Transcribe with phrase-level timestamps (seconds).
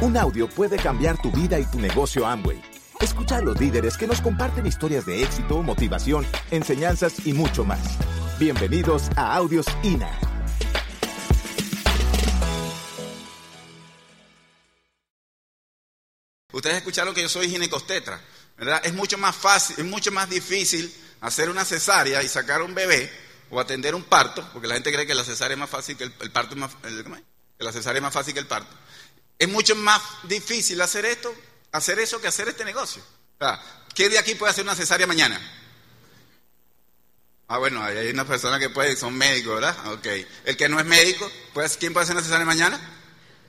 [0.00, 2.62] Un audio puede cambiar tu vida y tu negocio Amway.
[3.00, 7.80] Escucha a los líderes que nos comparten historias de éxito, motivación, enseñanzas y mucho más.
[8.38, 10.08] Bienvenidos a Audios INA.
[16.52, 18.20] Ustedes escucharon que yo soy ginecostetra,
[18.56, 18.80] ¿verdad?
[18.84, 23.10] Es mucho más fácil, es mucho más difícil hacer una cesárea y sacar un bebé
[23.50, 26.04] o atender un parto, porque la gente cree que la cesárea es más fácil que
[26.04, 28.76] el, parto es más, que la cesárea es más fácil que el parto.
[29.38, 31.34] Es mucho más difícil hacer esto,
[31.72, 33.02] hacer eso que hacer este negocio.
[33.94, 35.40] ¿Qué de aquí puede hacer una cesárea mañana?
[37.46, 39.92] Ah, bueno, hay una persona que puede, son médicos, ¿verdad?
[39.92, 40.06] Ok.
[40.44, 42.78] El que no es médico, pues, ¿quién puede hacer una mañana?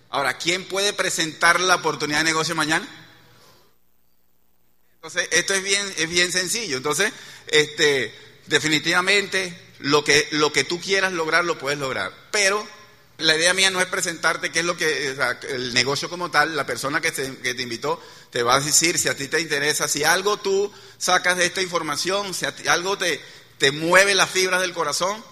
[0.09, 2.87] Ahora, ¿quién puede presentar la oportunidad de negocio mañana?
[4.95, 6.77] Entonces, esto es bien, es bien sencillo.
[6.77, 7.11] Entonces,
[7.47, 8.13] este,
[8.47, 12.13] definitivamente, lo que, lo que tú quieras lograr, lo puedes lograr.
[12.31, 12.65] Pero
[13.19, 15.15] la idea mía no es presentarte qué es lo que,
[15.49, 19.07] el negocio como tal, la persona que te, te, invitó te va a decir si
[19.07, 23.21] a ti te interesa, si algo tú sacas de esta información, si algo te,
[23.57, 25.23] te mueve las fibras del corazón,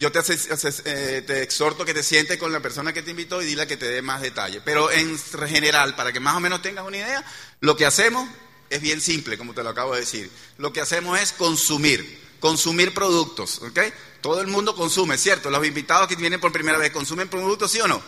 [0.00, 3.44] yo te, eh, te, exhorto que te sientes con la persona que te invitó y
[3.46, 4.62] dile que te dé más detalle.
[4.62, 7.22] Pero en general, para que más o menos tengas una idea,
[7.60, 8.26] lo que hacemos
[8.70, 10.30] es bien simple, como te lo acabo de decir.
[10.56, 13.80] Lo que hacemos es consumir, consumir productos, ¿ok?
[14.20, 15.50] Todo el mundo consume, ¿cierto?
[15.50, 18.00] Los invitados que vienen por primera vez, ¿consumen productos, sí o no?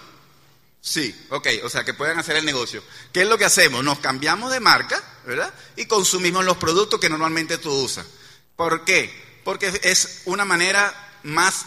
[0.81, 2.83] Sí, ok, o sea, que puedan hacer el negocio.
[3.13, 3.85] ¿Qué es lo que hacemos?
[3.85, 5.53] Nos cambiamos de marca, ¿verdad?
[5.77, 8.07] Y consumimos los productos que normalmente tú usas.
[8.57, 9.41] ¿Por qué?
[9.45, 11.67] Porque es una manera más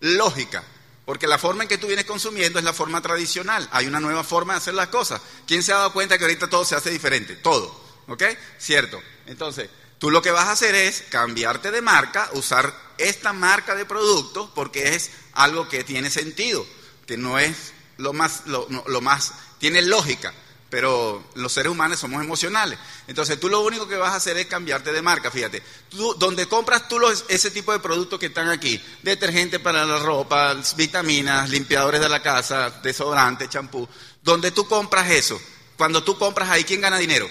[0.00, 0.64] lógica.
[1.04, 3.68] Porque la forma en que tú vienes consumiendo es la forma tradicional.
[3.72, 5.20] Hay una nueva forma de hacer las cosas.
[5.46, 7.36] ¿Quién se ha dado cuenta que ahorita todo se hace diferente?
[7.36, 7.83] Todo.
[8.08, 8.22] ¿Ok?
[8.58, 9.02] Cierto.
[9.26, 13.84] Entonces, tú lo que vas a hacer es cambiarte de marca, usar esta marca de
[13.84, 16.66] producto porque es algo que tiene sentido,
[17.06, 20.32] que no es lo más, lo, lo más, tiene lógica
[20.74, 22.76] pero los seres humanos somos emocionales.
[23.06, 25.62] Entonces tú lo único que vas a hacer es cambiarte de marca, fíjate.
[25.88, 30.00] Tú, donde compras tú los, ese tipo de productos que están aquí, detergente para la
[30.00, 33.88] ropa, vitaminas, limpiadores de la casa, desodorante, champú,
[34.20, 35.40] donde tú compras eso,
[35.76, 37.28] cuando tú compras ahí, ¿quién gana dinero?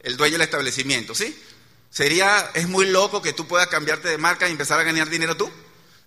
[0.00, 1.38] El dueño del establecimiento, ¿sí?
[1.90, 5.36] Sería, es muy loco que tú puedas cambiarte de marca y empezar a ganar dinero
[5.36, 5.50] tú.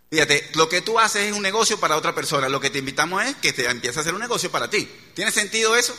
[0.10, 2.48] Fíjate, lo que tú haces es un negocio para otra persona.
[2.48, 4.88] Lo que te invitamos es que te empieces a hacer un negocio para ti.
[5.14, 5.98] ¿Tiene sentido eso?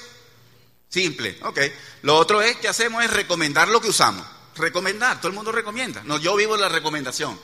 [0.88, 1.58] Simple, ok.
[2.02, 4.24] Lo otro es que hacemos es recomendar lo que usamos.
[4.56, 6.02] Recomendar, todo el mundo recomienda.
[6.04, 7.38] No, yo vivo la recomendación.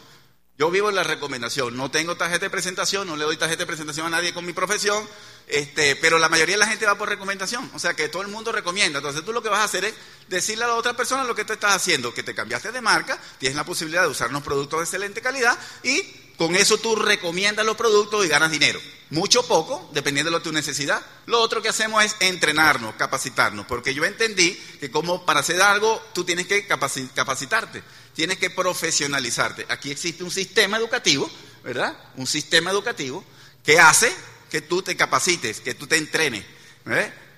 [0.57, 1.77] Yo vivo la recomendación.
[1.77, 4.53] No tengo tarjeta de presentación, no le doy tarjeta de presentación a nadie con mi
[4.53, 5.05] profesión,
[5.51, 7.71] este, pero la mayoría de la gente va por recomendación.
[7.75, 8.99] O sea que todo el mundo recomienda.
[8.99, 9.95] Entonces tú lo que vas a hacer es
[10.29, 13.19] decirle a la otra persona lo que te estás haciendo, que te cambiaste de marca,
[13.39, 16.03] tienes la posibilidad de usar unos productos de excelente calidad y
[16.37, 18.81] con eso tú recomiendas los productos y ganas dinero.
[19.11, 21.05] Mucho o poco, dependiendo de tu necesidad.
[21.27, 26.01] Lo otro que hacemos es entrenarnos, capacitarnos, porque yo entendí que como para hacer algo
[26.15, 27.83] tú tienes que capacitarte,
[28.15, 29.67] tienes que profesionalizarte.
[29.69, 31.29] Aquí existe un sistema educativo,
[31.65, 31.95] ¿verdad?
[32.17, 33.25] Un sistema educativo
[33.65, 34.15] que hace
[34.51, 36.45] que tú te capacites, que tú te entrenes.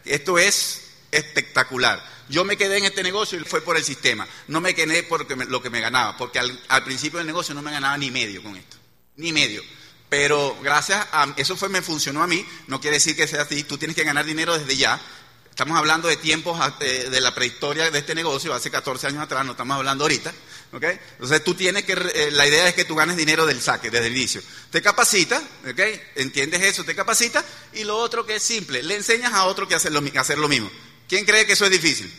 [0.04, 2.02] Esto es espectacular.
[2.28, 4.26] Yo me quedé en este negocio y fue por el sistema.
[4.48, 7.70] No me quedé por lo que me ganaba, porque al principio del negocio no me
[7.70, 8.82] ganaba ni medio con esto
[9.16, 9.62] ni medio.
[10.08, 13.64] Pero gracias a eso fue me funcionó a mí, no quiere decir que sea así,
[13.64, 15.00] tú tienes que ganar dinero desde ya.
[15.48, 19.52] Estamos hablando de tiempos de la prehistoria de este negocio, hace 14 años atrás, no
[19.52, 20.32] estamos hablando ahorita.
[20.72, 20.98] ¿Okay?
[21.12, 24.06] Entonces tú tienes que, eh, la idea es que tú ganes dinero del saque, desde
[24.06, 24.42] el inicio.
[24.70, 26.00] Te capacita, ¿okay?
[26.16, 27.44] entiendes eso, te capacita.
[27.74, 30.48] Y lo otro que es simple, le enseñas a otro que hacer lo, hacer lo
[30.48, 30.70] mismo.
[31.08, 32.12] ¿Quién cree que eso es difícil?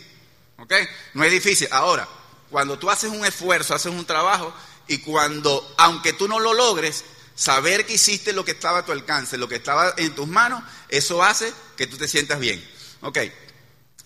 [0.58, 0.86] ¿Okay?
[1.14, 1.68] No es difícil.
[1.70, 2.08] Ahora,
[2.50, 4.54] cuando tú haces un esfuerzo, haces un trabajo,
[4.86, 7.04] y cuando, aunque tú no lo logres,
[7.34, 10.62] saber que hiciste lo que estaba a tu alcance, lo que estaba en tus manos,
[10.88, 12.64] eso hace que tú te sientas bien.
[13.00, 13.18] Ok.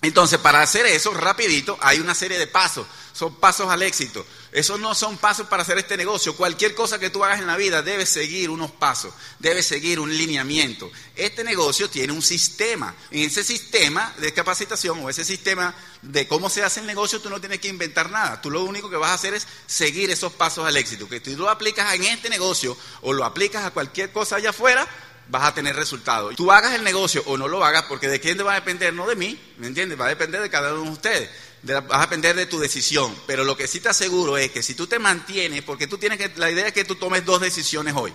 [0.01, 2.87] Entonces, para hacer eso, rapidito, hay una serie de pasos.
[3.13, 4.25] Son pasos al éxito.
[4.53, 6.37] Esos no son pasos para hacer este negocio.
[6.37, 10.17] Cualquier cosa que tú hagas en la vida debe seguir unos pasos, debe seguir un
[10.17, 10.89] lineamiento.
[11.17, 12.95] Este negocio tiene un sistema.
[13.11, 17.29] En ese sistema de capacitación o ese sistema de cómo se hace el negocio, tú
[17.29, 18.41] no tienes que inventar nada.
[18.41, 21.09] Tú lo único que vas a hacer es seguir esos pasos al éxito.
[21.09, 24.89] Que tú lo aplicas en este negocio o lo aplicas a cualquier cosa allá afuera,
[25.29, 26.35] vas a tener resultados.
[26.37, 28.93] Tú hagas el negocio o no lo hagas, porque de quién te va a depender,
[28.95, 30.01] no de mí, ¿me entiendes?
[30.01, 31.29] Va a depender de cada uno de ustedes
[31.63, 33.15] vas a depender de tu decisión.
[33.27, 36.19] Pero lo que sí te aseguro es que si tú te mantienes, porque tú tienes
[36.19, 38.13] que, la idea es que tú tomes dos decisiones hoy.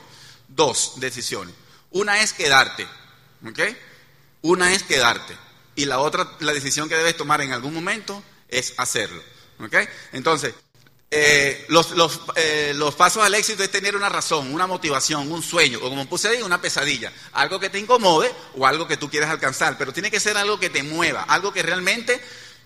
[0.47, 1.53] Dos decisiones.
[1.91, 2.87] Una es quedarte,
[3.47, 3.59] ¿ok?
[4.41, 5.35] Una es quedarte.
[5.75, 9.21] Y la otra, la decisión que debes tomar en algún momento es hacerlo,
[9.59, 9.75] ¿ok?
[10.11, 10.53] Entonces,
[11.15, 15.43] eh, los, los, eh, los, pasos al éxito es tener una razón, una motivación, un
[15.43, 17.13] sueño, o como puse ahí, una pesadilla.
[17.33, 20.59] Algo que te incomode o algo que tú quieras alcanzar, pero tiene que ser algo
[20.59, 22.19] que te mueva, algo que realmente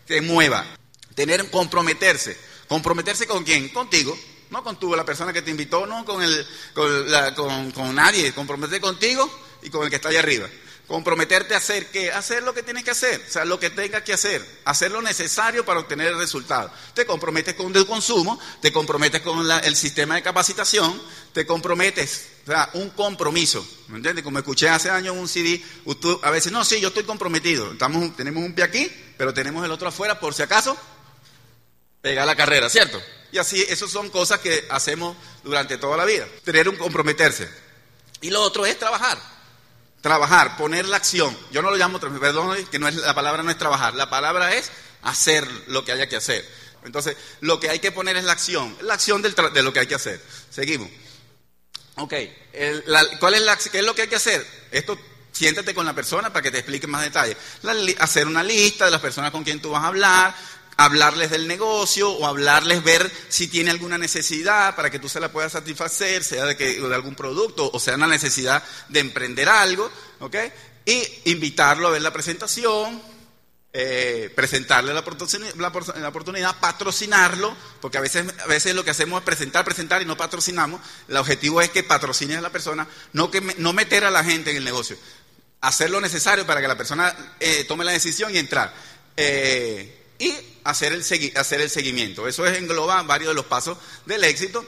[0.05, 0.65] te mueva.
[1.13, 2.38] Tener, comprometerse.
[2.69, 3.67] ¿Comprometerse con quién?
[3.69, 4.17] Contigo,
[4.50, 7.93] no con tú, la persona que te invitó, no con, el, con, la, con, con
[7.95, 8.33] nadie.
[8.33, 9.29] Comprometerte contigo
[9.61, 10.47] y con el que está allá arriba.
[10.88, 12.13] Comprometerte a hacer qué?
[12.13, 15.01] Hacer lo que tienes que hacer, o sea, lo que tengas que hacer, hacer lo
[15.01, 16.72] necesario para obtener el resultado.
[16.94, 21.00] Te comprometes con el consumo, te comprometes con el sistema de capacitación,
[21.34, 24.24] te comprometes, o sea, un compromiso, ¿me entiendes?
[24.24, 25.62] Como escuché hace años un CD,
[26.24, 29.72] a veces, no, sí, yo estoy comprometido, Estamos, tenemos un pie aquí, pero tenemos el
[29.72, 30.78] otro afuera por si acaso
[32.01, 33.01] pega la carrera, ¿cierto?
[33.34, 37.50] Y así, esas son cosas que hacemos durante toda la vida, tener un comprometerse.
[38.22, 39.37] Y lo otro es trabajar.
[40.01, 41.38] Trabajar, poner la acción.
[41.51, 44.53] Yo no lo llamo, perdón, que no es, la palabra no es trabajar, la palabra
[44.55, 44.71] es
[45.01, 46.45] hacer lo que haya que hacer.
[46.83, 49.88] Entonces, lo que hay que poner es la acción, la acción de lo que hay
[49.88, 50.21] que hacer.
[50.49, 50.89] Seguimos.
[51.95, 52.13] Ok,
[53.19, 54.45] ¿cuál es la, ¿qué es lo que hay que hacer?
[54.71, 54.97] Esto,
[55.31, 57.35] siéntate con la persona para que te explique más detalles.
[58.00, 60.35] hacer una lista de las personas con quien tú vas a hablar,
[60.77, 65.31] hablarles del negocio o hablarles, ver si tiene alguna necesidad para que tú se la
[65.31, 69.91] puedas satisfacer, sea de, que, de algún producto o sea una necesidad de emprender algo,
[70.19, 70.35] ¿ok?
[70.85, 73.01] Y invitarlo a ver la presentación,
[73.74, 75.03] eh, presentarle la,
[76.00, 80.06] la, oportunidad, patrocinarlo, porque a veces, a veces lo que hacemos es presentar, presentar y
[80.06, 80.79] no patrocinamos.
[81.07, 84.51] El objetivo es que patrocines a la persona, no, que, no meter a la gente
[84.51, 84.97] en el negocio,
[85.62, 88.74] hacer lo necesario para que la persona eh, tome la decisión y entrar.
[89.18, 90.33] Eh, y
[90.67, 91.01] hacer el,
[91.37, 92.27] hacer el seguimiento.
[92.27, 94.65] Eso es, engloba varios de los pasos del éxito.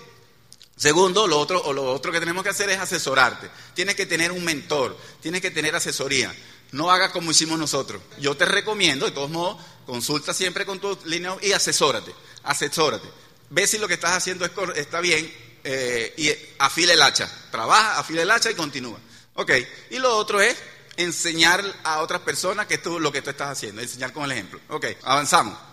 [0.77, 3.49] Segundo, lo otro, o lo otro que tenemos que hacer es asesorarte.
[3.73, 6.33] Tienes que tener un mentor, tienes que tener asesoría.
[6.71, 8.01] No hagas como hicimos nosotros.
[8.17, 12.15] Yo te recomiendo, de todos modos, consulta siempre con tu línea y asesórate.
[12.43, 13.07] Asesórate.
[13.49, 15.29] Ve si lo que estás haciendo está bien
[15.65, 17.29] eh, y afile el hacha.
[17.51, 18.99] Trabaja, afile el hacha y continúa.
[19.33, 19.51] Ok.
[19.89, 20.55] Y lo otro es
[20.95, 24.61] enseñar a otras personas que tú, lo que tú estás haciendo, enseñar con el ejemplo.
[24.69, 25.68] Ok, avanzamos.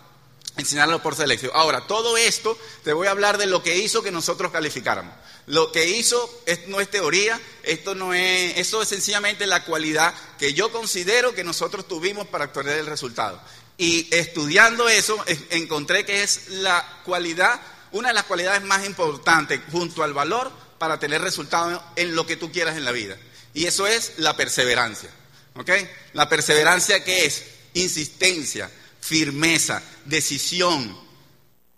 [0.56, 1.52] Enseñarlo por selección.
[1.54, 5.14] Ahora, todo esto te voy a hablar de lo que hizo que nosotros calificáramos.
[5.46, 10.54] Lo que hizo no es teoría, esto no es, eso es sencillamente la cualidad que
[10.54, 13.40] yo considero que nosotros tuvimos para obtener el resultado.
[13.78, 17.60] Y estudiando eso, encontré que es la cualidad,
[17.92, 22.36] una de las cualidades más importantes junto al valor para tener resultados en lo que
[22.36, 23.16] tú quieras en la vida.
[23.54, 25.10] Y eso es la perseverancia.
[25.54, 25.70] ¿Ok?
[26.12, 27.44] La perseverancia que es
[27.74, 28.70] insistencia,
[29.00, 30.98] firmeza, decisión,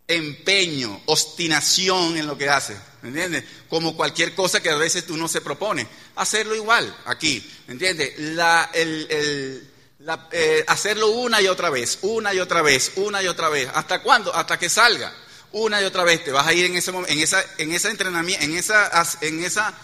[0.07, 2.79] empeño, obstinación en lo que haces.
[3.03, 3.45] ¿Me entiendes?
[3.69, 5.87] Como cualquier cosa que a veces tú no se propone.
[6.17, 7.49] Hacerlo igual aquí.
[7.67, 8.15] ¿Me entiendes?
[10.33, 13.69] Eh, hacerlo una y otra vez, una y otra vez, una y otra vez.
[13.75, 14.35] ¿Hasta cuándo?
[14.35, 15.15] Hasta que salga.
[15.53, 16.25] Una y otra vez.
[16.25, 19.75] Te vas a ir en ese en esa, en esa entrenamiento, en esa, en esa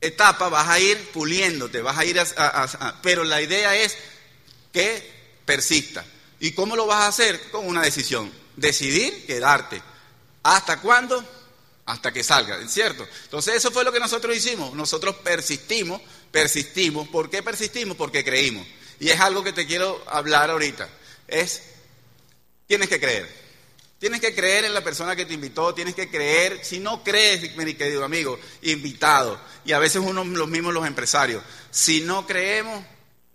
[0.00, 3.96] etapa vas a ir puliéndote, vas a ir a, pero la idea es
[4.72, 5.10] que
[5.44, 6.04] persista.
[6.40, 7.50] ¿Y cómo lo vas a hacer?
[7.50, 8.32] Con una decisión.
[8.56, 9.80] Decidir quedarte.
[10.42, 11.22] ¿Hasta cuándo?
[11.86, 13.06] Hasta que salga, ¿cierto?
[13.24, 14.74] Entonces eso fue lo que nosotros hicimos.
[14.74, 16.00] Nosotros persistimos,
[16.30, 17.08] persistimos.
[17.08, 17.96] ¿Por qué persistimos?
[17.96, 18.66] Porque creímos.
[18.98, 20.88] Y es algo que te quiero hablar ahorita.
[21.28, 21.62] Es,
[22.66, 23.40] tienes que creer.
[24.00, 27.54] Tienes que creer en la persona que te invitó, tienes que creer, si no crees,
[27.54, 32.82] mi querido amigo, invitado, y a veces uno los mismos los empresarios, si no creemos,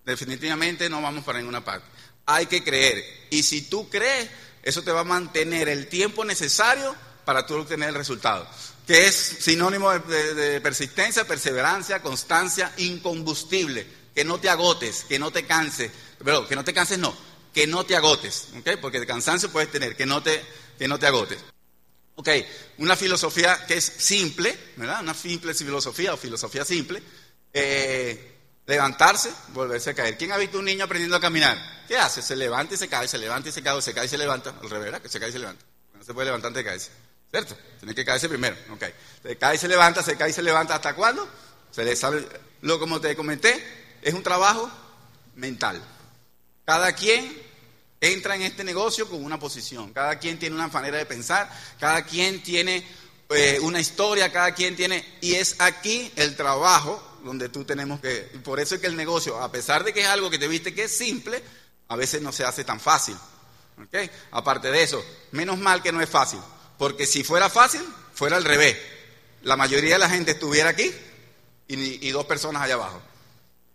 [0.03, 1.86] definitivamente no vamos para ninguna parte.
[2.25, 4.29] Hay que creer, y si tú crees,
[4.63, 8.48] eso te va a mantener el tiempo necesario para tú obtener el resultado,
[8.88, 15.46] que es sinónimo de, persistencia, perseverancia, constancia, incombustible, que no te agotes, que no te
[15.46, 15.91] canses,
[16.24, 17.15] pero que no te canses no,
[17.53, 18.72] que no te agotes, ¿ok?
[18.82, 20.44] Porque de cansancio puedes tener, que no te,
[20.79, 21.39] que no te agotes.
[22.17, 22.29] Ok,
[22.77, 25.01] una filosofía que es simple, ¿verdad?
[25.01, 27.03] Una simple filosofía o filosofía simple.
[27.53, 28.35] Eh,
[28.65, 30.17] levantarse, volverse a caer.
[30.17, 31.57] ¿Quién ha visto un niño aprendiendo a caminar?
[31.88, 32.22] ¿Qué hace?
[32.22, 34.50] Se levanta y se cae, se levanta y se cae, se cae y se levanta.
[34.62, 35.01] Al revés, ¿verdad?
[35.01, 35.63] Que se cae y se levanta.
[35.93, 36.91] No se puede levantar antes de caerse.
[37.29, 37.57] ¿Cierto?
[37.79, 38.55] Tiene que caerse primero.
[38.72, 38.84] Ok.
[39.24, 40.75] Se cae y se levanta, se cae y se levanta.
[40.75, 41.27] ¿Hasta cuándo?
[41.72, 42.27] Se le sabe.
[42.62, 43.63] Lo como te comenté,
[44.01, 44.69] es un trabajo
[45.36, 45.81] mental.
[46.65, 47.41] Cada quien
[48.01, 49.93] entra en este negocio con una posición.
[49.93, 52.86] Cada quien tiene una manera de pensar, cada quien tiene
[53.29, 55.17] eh, una historia, cada quien tiene...
[55.22, 58.29] Y es aquí el trabajo donde tú tenemos que...
[58.44, 60.75] Por eso es que el negocio, a pesar de que es algo que te viste
[60.75, 61.41] que es simple,
[61.88, 63.17] a veces no se hace tan fácil.
[63.84, 64.10] ¿okay?
[64.32, 66.39] Aparte de eso, menos mal que no es fácil,
[66.77, 67.82] porque si fuera fácil,
[68.13, 68.77] fuera al revés.
[69.41, 70.91] La mayoría de la gente estuviera aquí
[71.67, 73.01] y, y dos personas allá abajo.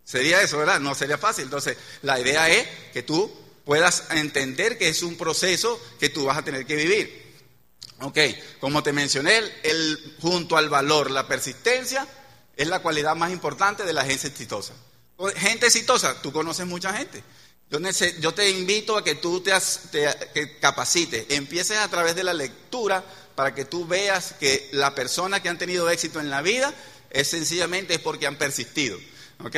[0.04, 0.78] Sería eso, ¿verdad?
[0.78, 1.44] No sería fácil.
[1.44, 6.38] Entonces, la idea es que tú puedas entender que es un proceso que tú vas
[6.38, 7.34] a tener que vivir.
[8.02, 8.18] Ok,
[8.60, 12.06] como te mencioné, el, junto al valor, la persistencia
[12.60, 14.74] es la cualidad más importante de la gente exitosa.
[15.36, 17.22] Gente exitosa, tú conoces mucha gente.
[18.20, 19.52] Yo, te invito a que tú te,
[19.92, 25.40] te capacites, empieces a través de la lectura para que tú veas que la persona
[25.40, 26.74] que han tenido éxito en la vida
[27.10, 28.98] es sencillamente es porque han persistido.
[29.42, 29.56] ¿Ok?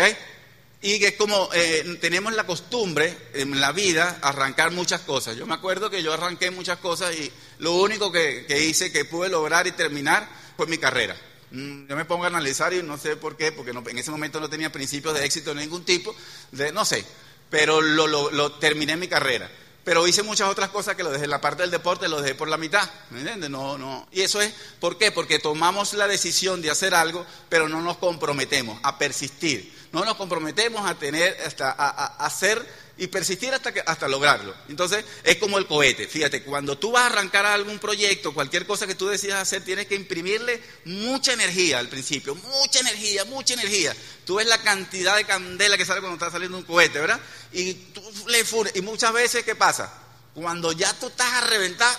[0.83, 5.37] Y que es como eh, tenemos la costumbre en la vida arrancar muchas cosas.
[5.37, 9.29] Yo me acuerdo que yo arranqué muchas cosas y lo único que, hice, que pude
[9.29, 11.17] lograr y terminar, fue mi carrera.
[11.53, 14.41] Mm, yo me pongo a analizar y no sé por qué, porque en ese momento
[14.41, 16.15] no tenía principios de éxito de ningún tipo,
[16.51, 17.05] de, no sé,
[17.51, 19.51] pero lo, terminé mi carrera.
[19.85, 22.49] Pero hice muchas otras cosas que lo dejé, la parte del deporte lo dejé por
[22.49, 23.51] la mitad, ¿me entiendes?
[23.51, 24.07] No, no.
[24.13, 25.11] Y eso es, ¿por qué?
[25.11, 30.15] Porque tomamos la decisión de hacer algo, pero no nos comprometemos a persistir no nos
[30.17, 32.67] comprometemos a tener, hasta a, hacer
[32.99, 34.55] y persistir hasta, que, hasta lograrlo.
[34.69, 36.07] Entonces, es como el cohete.
[36.07, 39.87] Fíjate, cuando tú vas a arrancar algún proyecto, cualquier cosa que tú decidas hacer, tienes
[39.87, 43.97] que imprimirle mucha energía al principio, mucha energía, mucha energía.
[44.25, 47.21] Tú ves la cantidad de candela que sale cuando está saliendo un cohete, ¿verdad?
[47.53, 48.45] Y tú le.
[48.75, 49.93] Y muchas veces, ¿qué pasa?
[50.35, 51.97] Cuando ya tú estás a reventar,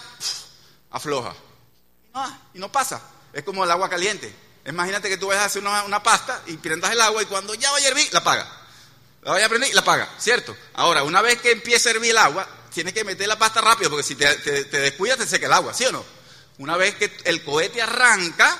[0.91, 1.35] afloja.
[2.53, 3.01] y no pasa.
[3.33, 4.33] Es como el agua caliente.
[4.65, 7.69] Imagínate que tú vas a hacer una, pasta y prendas el agua y cuando ya
[7.71, 8.62] vaya a hervir, la apaga.
[9.23, 10.55] La vaya a prender y la apaga, ¿cierto?
[10.73, 13.89] Ahora, una vez que empiece a hervir el agua, tienes que meter la pasta rápido
[13.89, 14.27] porque si te,
[14.79, 16.03] descuidas te seca el agua, ¿sí o no?
[16.57, 18.59] Una vez que el cohete arranca,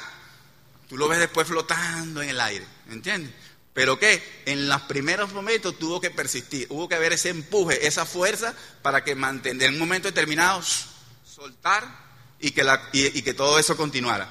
[0.88, 3.34] tú lo ves después flotando en el aire, ¿entiendes?
[3.74, 8.06] Pero que en los primeros momentos tuvo que persistir, hubo que haber ese empuje, esa
[8.06, 10.62] fuerza para que mantener en un momento determinado,
[11.26, 11.88] soltar
[12.40, 14.30] y que, y que todo eso continuara.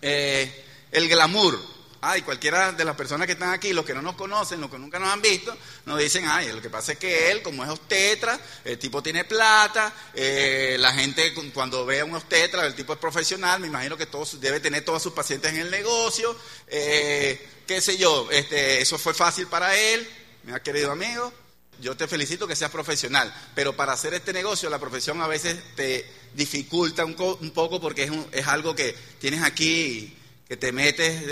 [0.00, 1.77] Eh, el glamour.
[2.00, 4.78] Ay, cualquiera de las personas que están aquí, los que no nos conocen, los que
[4.78, 7.70] nunca nos han visto, nos dicen, ay, lo que pasa es que él, como es
[7.70, 12.92] obstetra, el tipo tiene plata, eh, la gente cuando ve a un obstetra, el tipo
[12.92, 16.36] es profesional, me imagino que todos, debe tener todos sus pacientes en el negocio,
[16.68, 20.08] eh, qué sé yo, este, eso fue fácil para él,
[20.44, 21.32] mi querido amigo,
[21.80, 25.56] yo te felicito que seas profesional, pero para hacer este negocio la profesión a veces
[25.74, 30.16] te dificulta un, poco porque es, es, algo que tienes aquí,
[30.48, 31.22] que te metes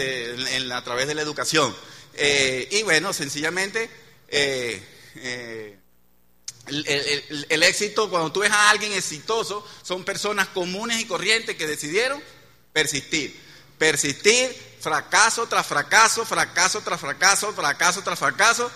[0.70, 1.74] a través de la educación.
[2.14, 3.90] Eh, y bueno, sencillamente
[4.28, 4.82] eh,
[5.16, 5.78] eh,
[6.66, 11.66] el, el, éxito, cuando tú ves a alguien exitoso, son personas comunes y corrientes que
[11.66, 12.22] decidieron
[12.72, 13.38] persistir.
[13.78, 18.70] Persistir, fracaso tras fracaso, fracaso tras fracaso, fracaso tras fracaso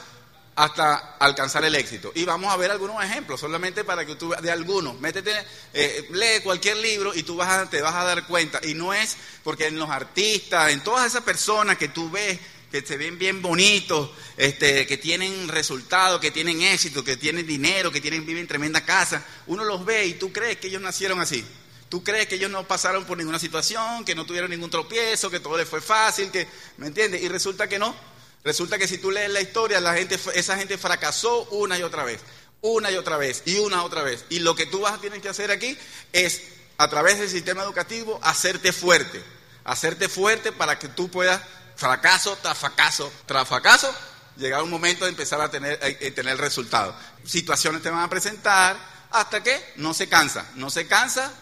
[0.60, 2.12] hasta alcanzar el éxito.
[2.14, 5.32] Y vamos a ver algunos ejemplos, solamente para que tú de algunos, métete,
[5.72, 8.60] eh, lee cualquier libro y tú vas a, te vas a dar cuenta.
[8.62, 12.38] Y no es porque en los artistas, en todas esas personas que tú ves
[12.70, 17.90] que se ven bien bonitos, este, que tienen resultados, que tienen éxito, que tienen dinero,
[17.90, 21.20] que tienen viven en tremenda casa, uno los ve y tú crees que ellos nacieron
[21.20, 21.44] así.
[21.88, 25.40] Tú crees que ellos no pasaron por ninguna situación, que no tuvieron ningún tropiezo, que
[25.40, 27.22] todo les fue fácil, que, ¿me entiendes?
[27.22, 27.96] Y resulta que no.
[28.42, 32.04] Resulta que si tú lees la historia, la gente, esa gente fracasó una y otra
[32.04, 32.20] vez,
[32.62, 34.24] una y otra vez, y una otra vez.
[34.30, 35.76] Y lo que tú vas a tener que hacer aquí
[36.12, 36.42] es,
[36.78, 39.22] a través del sistema educativo, hacerte fuerte.
[39.64, 41.42] Hacerte fuerte para que tú puedas,
[41.76, 43.94] fracaso tras fracaso tras fracaso,
[44.36, 46.94] llegar a un momento de empezar a tener, a tener resultados.
[47.24, 48.76] Situaciones te van a presentar
[49.10, 51.32] hasta que no se cansa, no se cansa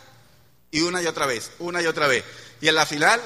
[0.70, 2.24] y una y otra vez, una y otra vez.
[2.60, 3.20] Y en la final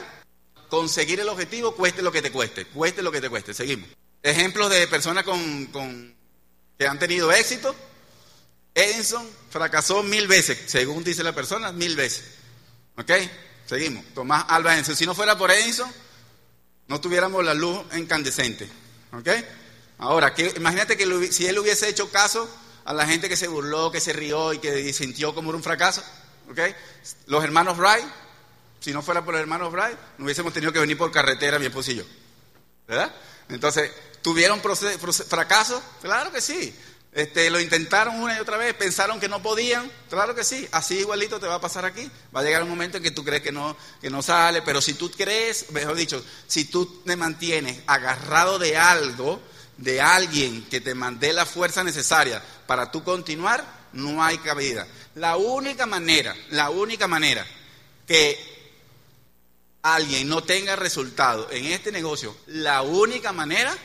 [0.73, 3.53] conseguir el objetivo cueste lo que te cueste, cueste lo que te cueste.
[3.53, 3.91] Seguimos.
[4.23, 6.17] Ejemplos de personas con,
[6.79, 7.77] que han tenido éxito.
[8.75, 12.25] Edison fracasó mil veces, según dice la persona, mil veces.
[12.97, 13.11] ¿Ok?
[13.67, 14.03] Seguimos.
[14.15, 14.97] Tomás Alba Edison.
[14.97, 15.93] Si no fuera por Edison,
[16.89, 18.67] no tuviéramos la luz incandescente.
[19.13, 19.29] ¿Ok?
[19.99, 22.49] Ahora, que, imagínate que si él hubiese hecho caso
[22.87, 26.03] a la gente que se burló, que se rió y que sintió como un fracaso.
[26.51, 26.61] ¿Ok?
[27.27, 28.07] Los hermanos Wright
[28.83, 31.67] si no fuera por el hermano Bright, no hubiésemos tenido que venir por carretera mi
[31.67, 32.05] esposo y yo.
[32.89, 33.15] ¿Verdad?
[33.49, 35.83] Entonces, ¿tuvieron fracaso?
[36.03, 36.75] Claro que sí.
[37.13, 41.01] Este, lo intentaron una y otra vez, pensaron que no podían, claro que sí, así
[41.01, 42.11] igualito te va a pasar aquí.
[42.35, 44.81] Va a llegar un momento en que tú crees que no, que no sale, pero
[44.81, 49.41] si tú crees, mejor dicho, si tú te mantienes agarrado de algo,
[49.77, 54.89] de alguien que te mande la fuerza necesaria para tú continuar, no hay cabida.
[55.15, 57.47] La única manera, la única manera
[58.07, 58.52] que
[59.83, 63.77] alguien no tenga resultado en este negocio, la única manera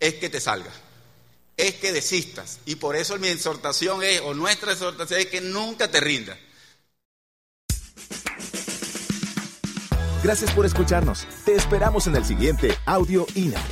[0.00, 0.72] es que te salga,
[1.56, 2.58] es que desistas.
[2.64, 6.38] Y por eso mi exhortación es, o nuestra exhortación es que nunca te rindas.
[10.22, 11.26] Gracias por escucharnos.
[11.44, 13.62] Te esperamos en el siguiente Audio INA.